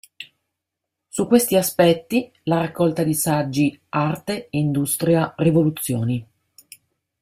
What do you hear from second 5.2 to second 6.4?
rivoluzioni.